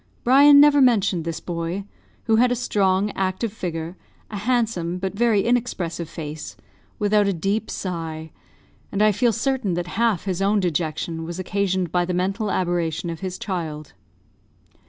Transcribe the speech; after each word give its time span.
Brian 0.23 0.59
never 0.59 0.81
mentioned 0.81 1.25
this 1.25 1.39
boy 1.39 1.85
who 2.23 2.37
had 2.37 2.51
a 2.51 2.55
strong, 2.55 3.11
active 3.11 3.53
figure; 3.53 3.95
a 4.31 4.37
handsome, 4.37 4.97
but 4.97 5.13
very 5.13 5.43
inexpressive 5.43 6.09
face 6.09 6.57
without 6.97 7.27
a 7.27 7.31
deep 7.33 7.69
sigh; 7.69 8.31
and 8.91 9.03
I 9.03 9.11
feel 9.11 9.31
certain 9.31 9.75
that 9.75 9.85
half 10.01 10.23
his 10.23 10.41
own 10.41 10.59
dejection 10.59 11.23
was 11.23 11.37
occasioned 11.37 11.91
by 11.91 12.05
the 12.05 12.15
mental 12.15 12.49
aberration 12.49 13.11
of 13.11 13.19
his 13.19 13.37
child. 13.37 13.93